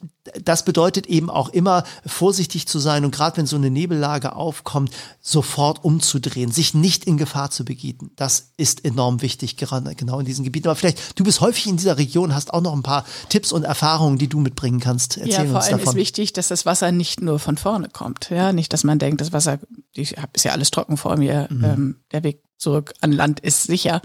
das 0.44 0.62
bedeutet 0.64 1.06
eben 1.06 1.30
auch 1.30 1.48
immer 1.48 1.84
vorsichtig 2.04 2.66
zu 2.66 2.78
sein 2.78 3.06
und 3.06 3.14
gerade 3.14 3.38
wenn 3.38 3.46
so 3.46 3.56
eine 3.56 3.70
Nebellage 3.70 4.36
aufkommt, 4.36 4.90
sofort 5.22 5.82
umzudrehen, 5.84 6.52
sich 6.52 6.74
nicht 6.74 7.06
in 7.06 7.16
Gefahr 7.16 7.50
zu 7.50 7.64
begeben. 7.64 8.10
Das 8.14 8.52
ist 8.58 8.84
enorm 8.84 9.22
wichtig, 9.22 9.56
gerade 9.56 9.94
genau 9.94 10.20
in 10.20 10.26
diesen 10.26 10.44
Gebieten. 10.44 10.68
Aber 10.68 10.76
vielleicht, 10.76 11.18
du 11.18 11.24
bist 11.24 11.40
häufig 11.40 11.66
in 11.66 11.78
dieser 11.78 11.96
Region, 11.96 12.34
hast 12.34 12.52
auch 12.52 12.60
noch 12.60 12.74
ein 12.74 12.82
paar 12.82 13.06
Tipps 13.30 13.52
und 13.52 13.62
Erfahrungen, 13.62 14.18
die 14.18 14.28
du 14.28 14.38
mitbringen 14.38 14.80
kannst. 14.80 15.16
Erzähl 15.16 15.46
ja, 15.46 15.50
vor 15.50 15.62
allem 15.62 15.78
davon. 15.78 15.94
ist 15.94 15.94
wichtig, 15.94 16.34
dass 16.34 16.48
das 16.48 16.66
Wasser 16.66 16.92
nicht 16.92 17.22
nur 17.22 17.38
von 17.38 17.56
vorne 17.56 17.88
kommt. 17.88 18.28
Ja, 18.28 18.52
nicht, 18.52 18.74
dass 18.74 18.84
man 18.84 18.98
denkt, 18.98 19.22
das 19.22 19.32
Wasser, 19.32 19.58
ich 19.94 20.12
hab, 20.18 20.36
ist 20.36 20.44
ja 20.44 20.52
alles 20.52 20.70
trocken 20.70 20.98
vor 20.98 21.16
mir, 21.16 21.48
mhm. 21.50 21.64
ähm, 21.64 21.96
der 22.12 22.22
Weg 22.22 22.42
zurück 22.58 22.92
an 23.00 23.12
Land 23.12 23.40
ist 23.40 23.62
sicher. 23.64 24.02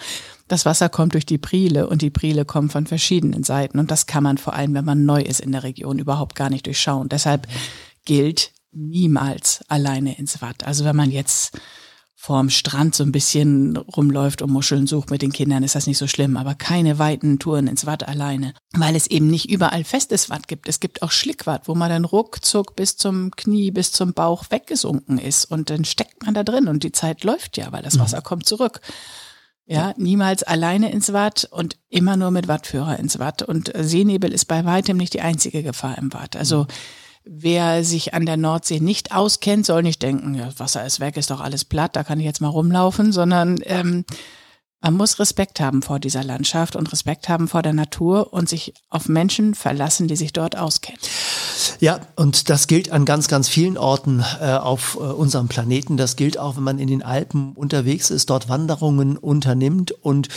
Das 0.53 0.67
Wasser 0.67 0.87
kommt 0.87 1.15
durch 1.15 1.25
die 1.25 1.39
Priele 1.39 1.87
und 1.87 2.03
die 2.03 2.11
Priele 2.11 2.45
kommen 2.45 2.69
von 2.69 2.85
verschiedenen 2.85 3.43
Seiten. 3.43 3.79
Und 3.79 3.89
das 3.89 4.05
kann 4.05 4.21
man 4.21 4.37
vor 4.37 4.53
allem, 4.53 4.75
wenn 4.75 4.85
man 4.85 5.03
neu 5.03 5.19
ist 5.19 5.39
in 5.39 5.51
der 5.51 5.63
Region, 5.63 5.97
überhaupt 5.97 6.35
gar 6.35 6.51
nicht 6.51 6.67
durchschauen. 6.67 7.09
Deshalb 7.09 7.47
gilt 8.05 8.51
niemals 8.71 9.65
alleine 9.67 10.15
ins 10.19 10.43
Watt. 10.43 10.63
Also 10.63 10.85
wenn 10.85 10.95
man 10.95 11.09
jetzt 11.09 11.57
vorm 12.13 12.51
Strand 12.51 12.93
so 12.93 13.03
ein 13.03 13.11
bisschen 13.11 13.77
rumläuft 13.77 14.43
und 14.43 14.51
Muscheln 14.51 14.85
sucht 14.85 15.09
mit 15.09 15.23
den 15.23 15.31
Kindern, 15.31 15.63
ist 15.63 15.73
das 15.73 15.87
nicht 15.87 15.97
so 15.97 16.05
schlimm. 16.05 16.37
Aber 16.37 16.53
keine 16.53 16.99
weiten 16.99 17.39
Touren 17.39 17.65
ins 17.65 17.87
Watt 17.87 18.07
alleine, 18.07 18.53
weil 18.73 18.95
es 18.95 19.07
eben 19.07 19.31
nicht 19.31 19.49
überall 19.49 19.83
festes 19.83 20.29
Watt 20.29 20.47
gibt. 20.47 20.69
Es 20.69 20.79
gibt 20.79 21.01
auch 21.01 21.09
Schlickwatt, 21.09 21.67
wo 21.67 21.73
man 21.73 21.89
dann 21.89 22.05
ruckzuck 22.05 22.75
bis 22.75 22.95
zum 22.95 23.31
Knie, 23.31 23.71
bis 23.71 23.91
zum 23.91 24.13
Bauch 24.13 24.51
weggesunken 24.51 25.17
ist 25.17 25.45
und 25.45 25.71
dann 25.71 25.83
steckt 25.83 26.23
man 26.23 26.35
da 26.35 26.43
drin 26.43 26.67
und 26.67 26.83
die 26.83 26.91
Zeit 26.91 27.23
läuft 27.23 27.57
ja, 27.57 27.71
weil 27.71 27.81
das 27.81 27.97
Wasser 27.97 28.19
mhm. 28.19 28.23
kommt 28.23 28.45
zurück. 28.45 28.81
Ja, 29.65 29.93
niemals 29.97 30.43
alleine 30.43 30.91
ins 30.91 31.13
Watt 31.13 31.47
und 31.49 31.77
immer 31.89 32.17
nur 32.17 32.31
mit 32.31 32.47
Wattführer 32.47 32.99
ins 32.99 33.17
Watt. 33.19 33.43
Und 33.43 33.71
Seenebel 33.75 34.33
ist 34.33 34.45
bei 34.45 34.65
weitem 34.65 34.97
nicht 34.97 35.13
die 35.13 35.21
einzige 35.21 35.63
Gefahr 35.63 35.97
im 35.97 36.13
Watt. 36.13 36.35
Also 36.35 36.63
mhm. 36.63 36.67
Wer 37.25 37.85
sich 37.85 38.13
an 38.13 38.25
der 38.25 38.35
Nordsee 38.35 38.81
nicht 38.81 39.15
auskennt, 39.15 39.65
soll 39.65 39.81
nicht 39.81 40.03
denken, 40.03 40.35
ja, 40.35 40.49
Wasser 40.59 40.85
ist 40.85 40.99
weg, 40.99 41.15
ist 41.15 41.31
doch 41.31 41.39
alles 41.39 41.63
platt, 41.63 41.95
da 41.95 42.03
kann 42.03 42.19
ich 42.19 42.25
jetzt 42.25 42.41
mal 42.41 42.49
rumlaufen, 42.49 43.13
sondern 43.13 43.59
ähm, 43.63 44.03
man 44.81 44.95
muss 44.95 45.19
Respekt 45.19 45.61
haben 45.61 45.81
vor 45.81 46.01
dieser 46.01 46.25
Landschaft 46.25 46.75
und 46.75 46.91
Respekt 46.91 47.29
haben 47.29 47.47
vor 47.47 47.61
der 47.61 47.71
Natur 47.71 48.33
und 48.33 48.49
sich 48.49 48.73
auf 48.89 49.07
Menschen 49.07 49.55
verlassen, 49.55 50.09
die 50.09 50.17
sich 50.17 50.33
dort 50.33 50.57
auskennen. 50.57 50.99
Ja, 51.79 51.99
und 52.15 52.49
das 52.49 52.67
gilt 52.67 52.91
an 52.91 53.05
ganz, 53.05 53.27
ganz 53.27 53.49
vielen 53.49 53.77
Orten 53.77 54.23
äh, 54.41 54.51
auf 54.53 54.97
äh, 54.99 55.03
unserem 55.03 55.47
Planeten. 55.47 55.97
Das 55.97 56.15
gilt 56.15 56.37
auch, 56.37 56.55
wenn 56.55 56.63
man 56.63 56.79
in 56.79 56.87
den 56.87 57.03
Alpen 57.03 57.53
unterwegs 57.53 58.09
ist, 58.09 58.29
dort 58.29 58.49
Wanderungen 58.49 59.17
unternimmt 59.17 59.91
und 59.91 60.29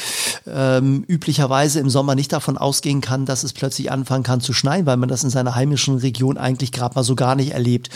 ähm, 0.47 1.05
üblicherweise 1.07 1.81
im 1.81 1.91
Sommer 1.91 2.15
nicht 2.15 2.33
davon 2.33 2.59
ausgehen 2.59 3.01
kann, 3.01 3.27
dass 3.27 3.45
es 3.45 3.53
plötzlich 3.53 3.91
anfangen 3.91 4.25
kann 4.25 4.41
zu 4.41 4.53
schneien, 4.53 4.87
weil 4.87 4.97
man 4.97 5.09
das 5.09 5.25
in 5.25 5.31
seiner 5.31 5.55
heimischen 5.55 5.99
Region 5.99 6.39
eigentlich 6.39 6.73
gerade 6.73 6.95
mal 6.95 7.05
so 7.05 7.15
gar 7.15 7.35
nicht 7.35 7.53
erlebt. 7.53 7.91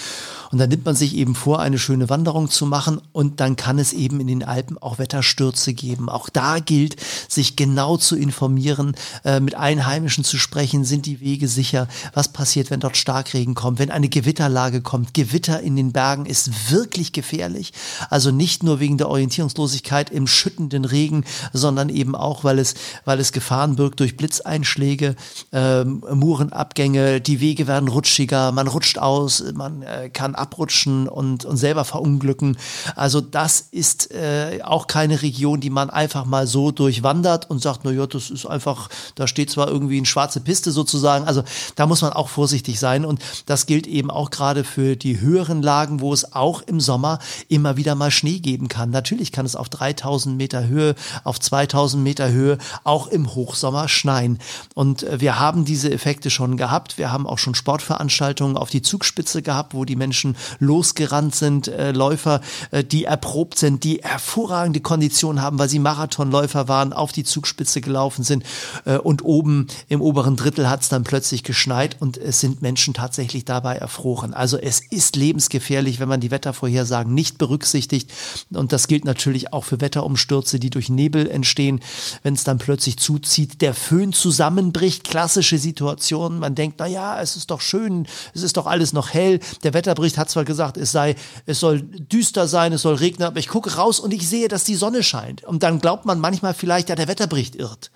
Und 0.50 0.58
dann 0.58 0.68
nimmt 0.68 0.84
man 0.84 0.96
sich 0.96 1.14
eben 1.14 1.34
vor, 1.34 1.60
eine 1.60 1.78
schöne 1.78 2.08
Wanderung 2.08 2.50
zu 2.50 2.66
machen. 2.66 3.00
Und 3.12 3.40
dann 3.40 3.54
kann 3.54 3.78
es 3.78 3.92
eben 3.92 4.18
in 4.18 4.26
den 4.26 4.42
Alpen 4.42 4.78
auch 4.78 4.98
Wetterstürze 4.98 5.74
geben. 5.74 6.08
Auch 6.08 6.28
da 6.28 6.58
gilt, 6.58 6.96
sich 7.28 7.54
genau 7.54 7.96
zu 7.96 8.16
informieren, 8.16 8.96
äh, 9.24 9.38
mit 9.38 9.54
Einheimischen 9.54 10.24
zu 10.24 10.38
sprechen, 10.38 10.84
sind 10.84 11.06
die 11.06 11.20
Wege 11.20 11.46
sicher, 11.46 11.86
was 12.14 12.32
passiert, 12.32 12.70
wenn 12.70 12.80
dort 12.80 12.96
Starkregen 12.96 13.54
kommt, 13.54 13.78
wenn 13.78 13.90
eine 13.90 14.08
Gewitterlage 14.08 14.80
kommt. 14.80 15.14
Gewitter 15.14 15.60
in 15.60 15.76
den 15.76 15.92
Bergen 15.92 16.26
ist 16.26 16.72
wirklich 16.72 17.12
gefährlich. 17.12 17.72
Also 18.08 18.32
nicht 18.32 18.64
nur 18.64 18.80
wegen 18.80 18.98
der 18.98 19.08
Orientierungslosigkeit 19.08 20.10
im 20.10 20.26
schüttenden 20.26 20.84
Regen, 20.84 21.24
sondern 21.52 21.88
eben 21.88 22.16
auch, 22.16 22.42
weil 22.42 22.58
es, 22.58 22.74
weil 23.04 23.20
es 23.20 23.30
Gefahren 23.30 23.76
birgt 23.76 24.00
durch 24.00 24.16
Blitzeinschläge, 24.16 25.14
ähm, 25.52 26.02
Murenabgänge, 26.12 27.20
die 27.20 27.40
Wege 27.40 27.68
werden 27.68 27.88
rutschiger, 27.88 28.50
man 28.50 28.66
rutscht 28.66 28.98
aus, 28.98 29.44
man 29.54 29.82
äh, 29.82 30.10
kann 30.10 30.34
abrutschen 30.40 31.08
und, 31.08 31.44
und 31.44 31.56
selber 31.56 31.84
verunglücken. 31.84 32.56
Also 32.96 33.20
das 33.20 33.60
ist 33.70 34.10
äh, 34.12 34.60
auch 34.62 34.86
keine 34.86 35.22
Region, 35.22 35.60
die 35.60 35.70
man 35.70 35.90
einfach 35.90 36.24
mal 36.24 36.46
so 36.46 36.70
durchwandert 36.70 37.50
und 37.50 37.62
sagt, 37.62 37.80
na 37.84 37.90
ja, 37.90 38.06
das 38.06 38.30
ist 38.30 38.46
einfach, 38.46 38.88
da 39.14 39.26
steht 39.26 39.50
zwar 39.50 39.68
irgendwie 39.68 39.98
eine 39.98 40.06
schwarze 40.06 40.40
Piste 40.40 40.70
sozusagen. 40.72 41.26
Also 41.26 41.42
da 41.76 41.86
muss 41.86 42.02
man 42.02 42.12
auch 42.12 42.28
vorsichtig 42.28 42.80
sein. 42.80 43.04
Und 43.04 43.20
das 43.46 43.66
gilt 43.66 43.86
eben 43.86 44.10
auch 44.10 44.30
gerade 44.30 44.64
für 44.64 44.96
die 44.96 45.20
höheren 45.20 45.62
Lagen, 45.62 46.00
wo 46.00 46.12
es 46.12 46.32
auch 46.32 46.62
im 46.62 46.80
Sommer 46.80 47.18
immer 47.48 47.76
wieder 47.76 47.94
mal 47.94 48.10
Schnee 48.10 48.38
geben 48.38 48.68
kann. 48.68 48.90
Natürlich 48.90 49.32
kann 49.32 49.46
es 49.46 49.56
auf 49.56 49.68
3000 49.68 50.36
Meter 50.36 50.66
Höhe, 50.66 50.94
auf 51.24 51.38
2000 51.38 52.02
Meter 52.02 52.30
Höhe 52.30 52.58
auch 52.84 53.06
im 53.06 53.34
Hochsommer 53.34 53.88
schneien. 53.88 54.38
Und 54.74 55.02
äh, 55.02 55.20
wir 55.20 55.38
haben 55.38 55.64
diese 55.64 55.90
Effekte 55.90 56.30
schon 56.30 56.56
gehabt. 56.56 56.98
Wir 56.98 57.12
haben 57.12 57.26
auch 57.26 57.38
schon 57.38 57.54
Sportveranstaltungen 57.54 58.56
auf 58.56 58.70
die 58.70 58.82
Zugspitze 58.82 59.42
gehabt, 59.42 59.74
wo 59.74 59.84
die 59.84 59.96
Menschen 59.96 60.29
losgerannt 60.58 61.34
sind, 61.34 61.68
äh, 61.68 61.92
Läufer, 61.92 62.40
äh, 62.70 62.84
die 62.84 63.04
erprobt 63.04 63.58
sind, 63.58 63.84
die 63.84 64.00
hervorragende 64.02 64.80
Konditionen 64.80 65.42
haben, 65.42 65.58
weil 65.58 65.68
sie 65.68 65.78
Marathonläufer 65.78 66.68
waren, 66.68 66.92
auf 66.92 67.12
die 67.12 67.24
Zugspitze 67.24 67.80
gelaufen 67.80 68.24
sind 68.24 68.44
äh, 68.84 68.98
und 68.98 69.24
oben 69.24 69.66
im 69.88 70.00
oberen 70.00 70.36
Drittel 70.36 70.68
hat 70.68 70.82
es 70.82 70.88
dann 70.88 71.04
plötzlich 71.04 71.42
geschneit 71.42 71.96
und 72.00 72.16
es 72.16 72.40
sind 72.40 72.62
Menschen 72.62 72.94
tatsächlich 72.94 73.44
dabei 73.44 73.76
erfroren. 73.76 74.34
Also 74.34 74.58
es 74.58 74.80
ist 74.80 75.16
lebensgefährlich, 75.16 76.00
wenn 76.00 76.08
man 76.08 76.20
die 76.20 76.30
Wettervorhersagen 76.30 77.14
nicht 77.14 77.38
berücksichtigt 77.38 78.10
und 78.52 78.72
das 78.72 78.88
gilt 78.88 79.04
natürlich 79.04 79.52
auch 79.52 79.64
für 79.64 79.80
Wetterumstürze, 79.80 80.58
die 80.58 80.70
durch 80.70 80.88
Nebel 80.88 81.28
entstehen, 81.28 81.80
wenn 82.22 82.34
es 82.34 82.44
dann 82.44 82.58
plötzlich 82.58 82.98
zuzieht, 82.98 83.60
der 83.60 83.74
Föhn 83.74 84.12
zusammenbricht, 84.12 85.04
klassische 85.04 85.58
Situation, 85.58 86.38
man 86.38 86.54
denkt, 86.54 86.76
na 86.78 86.86
ja, 86.86 87.20
es 87.20 87.36
ist 87.36 87.50
doch 87.50 87.60
schön, 87.60 88.06
es 88.34 88.42
ist 88.42 88.56
doch 88.56 88.66
alles 88.66 88.92
noch 88.92 89.12
hell. 89.12 89.40
Der 89.62 89.74
Wetterbericht 89.74 90.18
hat 90.20 90.30
zwar 90.30 90.44
gesagt, 90.44 90.76
es 90.76 90.92
sei, 90.92 91.16
es 91.46 91.58
soll 91.58 91.82
düster 91.82 92.46
sein, 92.46 92.72
es 92.72 92.82
soll 92.82 92.94
regnen, 92.94 93.26
aber 93.26 93.40
ich 93.40 93.48
gucke 93.48 93.74
raus 93.74 93.98
und 93.98 94.14
ich 94.14 94.28
sehe, 94.28 94.46
dass 94.46 94.62
die 94.62 94.76
Sonne 94.76 95.02
scheint. 95.02 95.42
Und 95.42 95.64
dann 95.64 95.80
glaubt 95.80 96.04
man 96.04 96.20
manchmal 96.20 96.54
vielleicht, 96.54 96.88
ja, 96.88 96.94
der 96.94 97.08
Wetterbericht 97.08 97.56
irrt. 97.56 97.90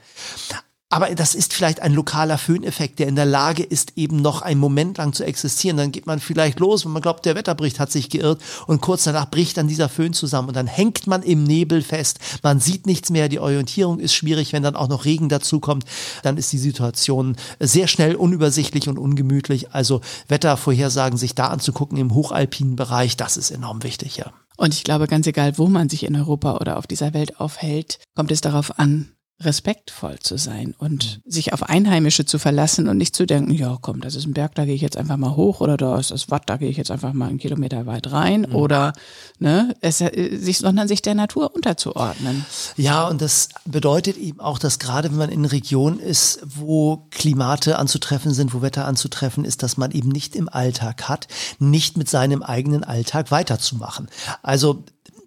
Aber 0.95 1.13
das 1.13 1.35
ist 1.35 1.53
vielleicht 1.53 1.83
ein 1.83 1.93
lokaler 1.93 2.39
Föhneffekt, 2.39 3.01
der 3.01 3.09
in 3.09 3.17
der 3.17 3.25
Lage 3.25 3.65
ist, 3.65 3.95
eben 3.97 4.23
noch 4.23 4.43
einen 4.43 4.61
Moment 4.61 4.99
lang 4.99 5.13
zu 5.13 5.25
existieren. 5.25 5.77
Dann 5.77 5.91
geht 5.91 6.07
man 6.07 6.21
vielleicht 6.21 6.61
los, 6.61 6.85
wenn 6.85 6.93
man 6.93 7.03
glaubt, 7.03 7.27
der 7.27 7.35
Wetterbericht 7.35 7.81
hat 7.81 7.91
sich 7.91 8.11
geirrt 8.11 8.41
und 8.69 8.81
kurz 8.81 9.03
danach 9.03 9.29
bricht 9.29 9.57
dann 9.57 9.67
dieser 9.67 9.89
Föhn 9.89 10.13
zusammen 10.13 10.47
und 10.47 10.55
dann 10.55 10.69
hängt 10.69 11.09
man 11.09 11.25
im 11.25 11.43
Nebel 11.43 11.83
fest. 11.83 12.21
Man 12.45 12.61
sieht 12.61 12.87
nichts 12.87 13.11
mehr, 13.11 13.29
die 13.29 13.41
Orientierung 13.41 13.99
ist 13.99 14.15
schwierig, 14.15 14.53
wenn 14.53 14.63
dann 14.63 14.77
auch 14.77 14.87
noch 14.87 15.05
Regen 15.05 15.29
dazukommt, 15.29 15.85
dann 16.23 16.37
ist 16.37 16.53
die 16.53 16.59
Situation 16.59 17.35
sehr 17.59 17.89
schnell 17.89 18.15
unübersichtlich 18.15 18.89
und 18.89 18.97
ungemütlich. 18.97 19.73
Also 19.73 20.01
Wettervorhersagen 20.29 21.19
sich 21.19 21.35
da 21.35 21.49
anzugucken 21.49 21.99
im 21.99 22.15
hochalpinen 22.15 22.77
Bereich, 22.77 23.17
das 23.17 23.37
ist 23.37 23.51
enorm 23.51 23.83
wichtig, 23.83 24.19
ja. 24.19 24.33
Und 24.57 24.75
ich 24.75 24.85
glaube, 24.85 25.09
ganz 25.09 25.27
egal, 25.27 25.59
wo 25.59 25.67
man 25.67 25.89
sich 25.89 26.05
in 26.05 26.15
Europa 26.15 26.59
oder 26.59 26.79
auf 26.79 26.87
dieser 26.87 27.13
Welt 27.13 27.41
aufhält, 27.41 27.99
kommt 28.15 28.31
es 28.31 28.41
darauf 28.41 28.79
an, 28.79 29.11
respektvoll 29.45 30.19
zu 30.19 30.37
sein 30.37 30.75
und 30.79 31.21
sich 31.25 31.53
auf 31.53 31.63
Einheimische 31.63 32.25
zu 32.25 32.39
verlassen 32.39 32.89
und 32.89 32.97
nicht 32.97 33.15
zu 33.15 33.27
denken, 33.27 33.53
ja 33.53 33.79
komm, 33.81 34.01
das 34.01 34.15
ist 34.15 34.27
ein 34.27 34.35
Berg, 34.35 34.55
da 34.55 34.65
gehe 34.65 34.75
ich 34.75 34.81
jetzt 34.81 34.97
einfach 34.97 35.17
mal 35.17 35.37
hoch 35.37 35.61
oder 35.61 35.77
da 35.77 35.99
ist 35.99 36.11
das 36.11 36.31
Watt, 36.31 36.45
da 36.47 36.57
gehe 36.57 36.69
ich 36.69 36.77
jetzt 36.77 36.91
einfach 36.91 37.13
mal 37.13 37.29
einen 37.29 37.39
Kilometer 37.39 37.87
weit 37.87 38.11
rein 38.13 38.47
mhm. 38.49 38.55
oder 38.55 38.93
ne, 39.39 39.75
es, 39.81 40.01
äh, 40.01 40.37
sich, 40.37 40.59
sondern 40.59 40.89
sich 40.89 41.03
der 41.03 41.15
Natur 41.15 41.55
unterzuordnen. 41.55 42.45
Ja, 42.77 43.09
und 43.09 43.21
das 43.21 43.49
bedeutet 43.65 44.17
eben 44.17 44.41
auch, 44.41 44.59
dass 44.59 44.79
gerade 44.79 45.11
wenn 45.11 45.19
man 45.19 45.31
in 45.31 45.45
Regionen 45.45 45.99
ist, 46.01 46.41
wo 46.45 47.07
Klimate 47.11 47.79
anzutreffen 47.79 48.33
sind, 48.33 48.55
wo 48.55 48.63
Wetter 48.63 48.87
anzutreffen 48.87 49.45
ist, 49.45 49.63
dass 49.63 49.77
man 49.77 49.91
eben 49.91 50.09
nicht 50.09 50.37
im 50.37 50.49
Alltag 50.49 51.09
hat, 51.09 51.29
nicht 51.59 51.97
mit 51.97 52.09
seinem 52.09 52.43
eigenen 52.43 52.85
Alltag 52.85 53.31
weiterzumachen. 53.31 54.09
Also 54.43 54.85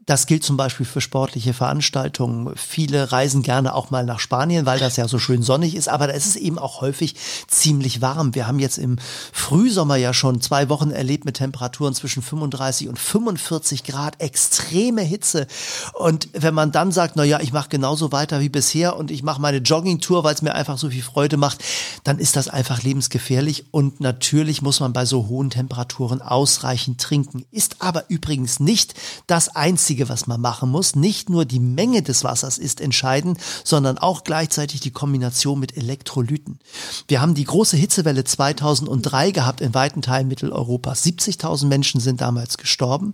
das 0.08 0.26
gilt 0.26 0.44
zum 0.44 0.56
Beispiel 0.56 0.86
für 0.86 1.02
sportliche 1.02 1.54
Veranstaltungen. 1.54 2.54
Viele 2.56 3.12
reisen 3.12 3.44
gerne 3.44 3.76
auch 3.76 3.92
mal 3.92 4.06
nach 4.06 4.20
Spanien, 4.20 4.66
weil 4.66 4.80
das 4.80 4.96
ja 4.96 5.06
so 5.06 5.20
schön 5.20 5.44
sonnig 5.44 5.76
ist, 5.76 5.90
aber 5.90 6.08
da 6.08 6.14
ist 6.14 6.26
es 6.26 6.38
eben 6.38 6.58
auch 6.58 6.80
häufig 6.80 7.16
ziemlich 7.48 8.02
warm. 8.02 8.34
Wir 8.34 8.48
haben 8.48 8.60
jetzt 8.60 8.78
im 8.78 8.96
Frühsommer 9.34 9.98
ja 9.98 10.14
schon 10.14 10.40
zwei 10.40 10.70
Wochen 10.70 10.92
erlebt 10.92 11.26
mit 11.26 11.36
Temperaturen 11.36 11.94
zwischen 11.94 12.24
35 12.24 12.88
und 12.88 12.98
45 12.98 13.84
Grad, 13.84 14.22
extreme 14.22 15.02
Hitze. 15.02 15.46
Und 15.94 16.30
wenn 16.32 16.54
man 16.54 16.72
dann 16.72 16.94
sagt, 16.94 17.18
na 17.18 17.26
ja, 17.26 17.42
ich 17.42 17.52
mache 17.52 17.68
genauso 17.68 18.14
weiter 18.14 18.40
wie 18.40 18.50
bisher 18.50 18.96
und 18.96 19.12
ich 19.12 19.24
mache 19.24 19.42
meine 19.42 19.58
Joggingtour, 19.58 20.24
weil 20.24 20.34
es 20.34 20.42
mir 20.42 20.56
einfach 20.56 20.78
so 20.78 20.90
viel 20.90 21.04
Freude 21.04 21.36
macht, 21.36 21.62
dann 22.06 22.18
ist 22.18 22.38
das 22.38 22.48
einfach 22.48 22.82
lebensgefährlich 22.82 23.66
und 23.72 24.00
natürlich 24.00 24.62
muss 24.62 24.80
man 24.80 24.94
bei 24.94 25.04
so 25.04 25.28
hohen 25.28 25.50
Temperaturen 25.50 26.22
ausreichend 26.22 27.02
trinken. 27.02 27.44
Ist 27.52 27.82
aber 27.82 28.06
übrigens 28.08 28.62
nicht 28.62 28.94
das 29.28 29.54
einzige 29.54 29.97
Einzige, 29.98 30.10
was 30.10 30.28
man 30.28 30.40
machen 30.40 30.70
muss. 30.70 30.96
Nicht 30.96 31.30
nur 31.30 31.46
die 31.46 31.60
Menge 31.60 32.04
des 32.04 32.24
Wassers 32.24 32.60
ist 32.60 32.82
entscheidend, 32.82 33.40
sondern 33.64 33.98
auch 33.98 34.24
gleichzeitig 34.24 34.80
die 34.80 34.92
Kombination 34.92 35.60
mit 35.60 35.76
Elektrolyten. 35.76 36.60
Wir 37.08 37.20
haben 37.20 37.34
die 37.34 37.44
große 37.44 37.78
Hitzewelle 37.78 38.24
2003 38.24 39.32
gehabt 39.32 39.62
in 39.62 39.74
weiten 39.74 40.04
Teilen 40.04 40.28
Mitteleuropas. 40.28 41.04
70.000 41.04 41.66
Menschen 41.66 42.00
sind 42.00 42.22
damals 42.22 42.58
gestorben 42.58 43.14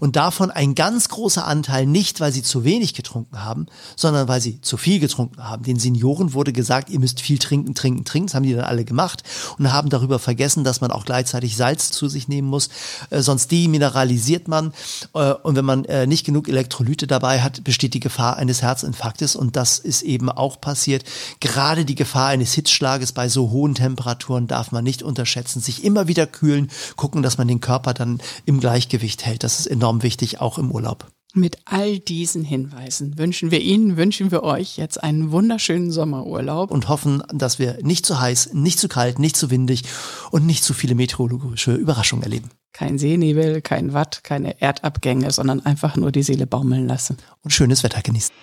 und 0.00 0.16
davon 0.16 0.50
ein 0.50 0.74
ganz 0.74 1.08
großer 1.10 1.46
Anteil 1.46 1.86
nicht, 1.86 2.20
weil 2.20 2.32
sie 2.32 2.42
zu 2.42 2.64
wenig 2.64 2.94
getrunken 2.94 3.44
haben, 3.44 3.66
sondern 3.96 4.28
weil 4.28 4.40
sie 4.40 4.60
zu 4.62 4.78
viel 4.78 5.00
getrunken 5.00 5.44
haben. 5.44 5.64
Den 5.64 5.78
Senioren 5.78 6.32
wurde 6.32 6.52
gesagt, 6.52 6.88
ihr 6.88 7.00
müsst 7.00 7.20
viel 7.20 7.38
trinken, 7.38 7.74
trinken, 7.74 8.04
trinken. 8.04 8.28
Das 8.28 8.34
haben 8.34 8.44
die 8.44 8.54
dann 8.54 8.64
alle 8.64 8.84
gemacht 8.84 9.22
und 9.58 9.70
haben 9.70 9.90
darüber 9.90 10.18
vergessen, 10.18 10.64
dass 10.64 10.80
man 10.80 10.92
auch 10.92 11.04
gleichzeitig 11.04 11.56
Salz 11.56 11.90
zu 11.90 12.08
sich 12.08 12.28
nehmen 12.28 12.48
muss. 12.48 12.70
Äh, 13.10 13.20
sonst 13.20 13.50
demineralisiert 13.50 14.48
man. 14.48 14.72
Äh, 15.14 15.32
und 15.42 15.56
wenn 15.56 15.64
man 15.64 15.84
äh, 15.84 16.06
nicht 16.06 16.21
nicht 16.22 16.26
genug 16.26 16.48
Elektrolyte 16.48 17.08
dabei 17.08 17.40
hat, 17.40 17.64
besteht 17.64 17.94
die 17.94 18.00
Gefahr 18.00 18.36
eines 18.36 18.62
Herzinfarktes 18.62 19.34
und 19.34 19.56
das 19.56 19.80
ist 19.80 20.02
eben 20.02 20.28
auch 20.28 20.60
passiert. 20.60 21.04
Gerade 21.40 21.84
die 21.84 21.96
Gefahr 21.96 22.28
eines 22.28 22.52
Hitzschlages 22.52 23.12
bei 23.12 23.28
so 23.28 23.50
hohen 23.50 23.74
Temperaturen 23.74 24.46
darf 24.46 24.70
man 24.70 24.84
nicht 24.84 25.02
unterschätzen. 25.02 25.60
Sich 25.60 25.82
immer 25.82 26.06
wieder 26.06 26.28
kühlen, 26.28 26.70
gucken, 26.94 27.22
dass 27.22 27.38
man 27.38 27.48
den 27.48 27.60
Körper 27.60 27.92
dann 27.92 28.20
im 28.46 28.60
Gleichgewicht 28.60 29.26
hält. 29.26 29.42
Das 29.42 29.58
ist 29.58 29.66
enorm 29.66 30.04
wichtig, 30.04 30.40
auch 30.40 30.58
im 30.58 30.70
Urlaub. 30.70 31.08
Mit 31.34 31.56
all 31.64 31.98
diesen 31.98 32.44
Hinweisen 32.44 33.16
wünschen 33.16 33.50
wir 33.50 33.62
Ihnen, 33.62 33.96
wünschen 33.96 34.30
wir 34.30 34.42
euch 34.42 34.76
jetzt 34.76 35.02
einen 35.02 35.32
wunderschönen 35.32 35.90
Sommerurlaub. 35.90 36.70
Und 36.70 36.90
hoffen, 36.90 37.22
dass 37.32 37.58
wir 37.58 37.78
nicht 37.80 38.04
zu 38.04 38.20
heiß, 38.20 38.50
nicht 38.52 38.78
zu 38.78 38.86
kalt, 38.86 39.18
nicht 39.18 39.34
zu 39.34 39.50
windig 39.50 39.84
und 40.30 40.44
nicht 40.44 40.62
zu 40.62 40.74
viele 40.74 40.94
meteorologische 40.94 41.74
Überraschungen 41.74 42.22
erleben. 42.22 42.50
Kein 42.74 42.98
Seenebel, 42.98 43.62
kein 43.62 43.94
Watt, 43.94 44.24
keine 44.24 44.60
Erdabgänge, 44.60 45.30
sondern 45.30 45.64
einfach 45.64 45.96
nur 45.96 46.12
die 46.12 46.22
Seele 46.22 46.46
baumeln 46.46 46.86
lassen. 46.86 47.16
Und 47.42 47.50
schönes 47.50 47.82
Wetter 47.82 48.02
genießen. 48.02 48.34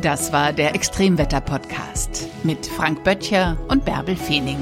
Das 0.00 0.32
war 0.32 0.52
der 0.52 0.74
Extremwetter-Podcast 0.74 2.26
mit 2.42 2.66
Frank 2.66 3.04
Böttcher 3.04 3.56
und 3.68 3.84
Bärbel 3.84 4.16
Feening. 4.16 4.58